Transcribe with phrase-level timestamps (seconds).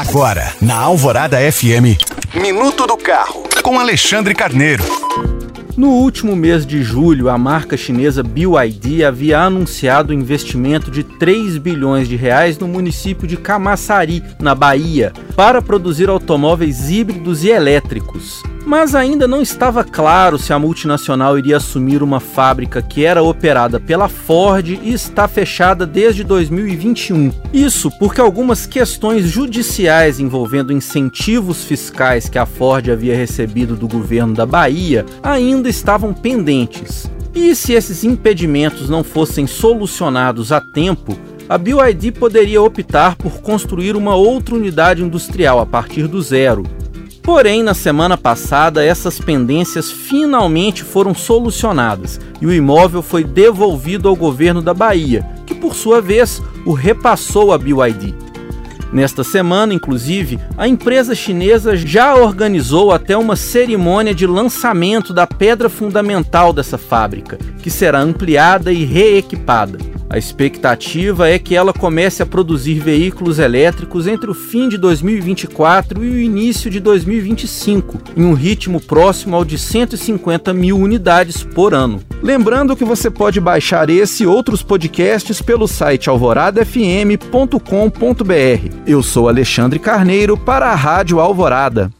[0.00, 2.00] Agora, na Alvorada FM,
[2.34, 4.82] Minuto do Carro, com Alexandre Carneiro.
[5.76, 11.58] No último mês de julho, a marca chinesa BYD havia anunciado um investimento de 3
[11.58, 18.42] bilhões de reais no município de Camaçari, na Bahia, para produzir automóveis híbridos e elétricos.
[18.64, 23.80] Mas ainda não estava claro se a multinacional iria assumir uma fábrica que era operada
[23.80, 27.32] pela Ford e está fechada desde 2021.
[27.52, 34.34] Isso porque algumas questões judiciais envolvendo incentivos fiscais que a Ford havia recebido do governo
[34.34, 37.10] da Bahia ainda estavam pendentes.
[37.34, 41.16] E se esses impedimentos não fossem solucionados a tempo,
[41.48, 46.64] a BYD poderia optar por construir uma outra unidade industrial a partir do zero,
[47.22, 54.16] Porém, na semana passada, essas pendências finalmente foram solucionadas e o imóvel foi devolvido ao
[54.16, 58.14] governo da Bahia, que por sua vez o repassou à BYD.
[58.92, 65.68] Nesta semana, inclusive, a empresa chinesa já organizou até uma cerimônia de lançamento da pedra
[65.68, 69.89] fundamental dessa fábrica, que será ampliada e reequipada.
[70.10, 76.04] A expectativa é que ela comece a produzir veículos elétricos entre o fim de 2024
[76.04, 81.72] e o início de 2025, em um ritmo próximo ao de 150 mil unidades por
[81.72, 82.02] ano.
[82.20, 88.76] Lembrando que você pode baixar esse e outros podcasts pelo site alvoradafm.com.br.
[88.84, 91.92] Eu sou Alexandre Carneiro para a Rádio Alvorada.